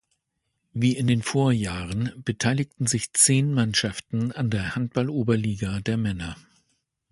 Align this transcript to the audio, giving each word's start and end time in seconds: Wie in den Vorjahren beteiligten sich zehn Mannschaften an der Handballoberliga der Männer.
Wie 0.73 0.97
in 0.97 1.05
den 1.05 1.21
Vorjahren 1.21 2.23
beteiligten 2.25 2.87
sich 2.87 3.13
zehn 3.13 3.53
Mannschaften 3.53 4.31
an 4.31 4.49
der 4.49 4.73
Handballoberliga 4.75 5.79
der 5.81 5.97
Männer. 5.97 6.35